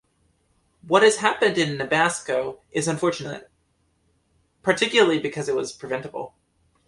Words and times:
What 0.87 1.03
has 1.03 1.17
happened 1.17 1.53
to 1.53 1.63
the 1.77 1.83
Neabsco 1.83 2.57
is 2.71 2.87
unfortunate, 2.87 3.51
particularly 4.63 5.19
because 5.19 5.47
it 5.47 5.55
was 5.55 5.71
preventable. 5.73 6.33